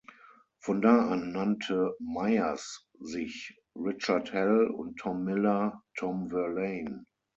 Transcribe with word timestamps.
Von 0.63 0.81
da 0.81 1.09
an 1.11 1.31
nannte 1.31 1.95
Myers 1.99 2.87
sich 2.99 3.55
Richard 3.75 4.33
Hell 4.33 4.65
und 4.65 4.95
Tom 4.97 5.23
Miller 5.25 5.83
"Tom 5.95 6.27
Verlaine". 6.31 7.05